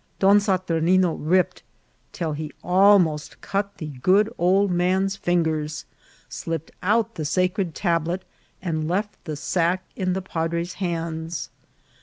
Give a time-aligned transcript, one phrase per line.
[0.17, 1.61] Don Saturnino ripped
[2.11, 5.85] till he almost cut the good old man's fingers,
[6.27, 8.23] slipped out the sacred tablet,
[8.63, 11.51] and left the sack in the padre's hands.